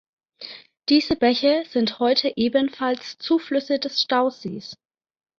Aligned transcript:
Diese 0.89 1.15
Bäche 1.15 1.63
sind 1.69 1.99
heute 1.99 2.33
ebenfalls 2.35 3.19
Zuflüsse 3.19 3.77
des 3.77 4.01
Stausees. 4.01 4.75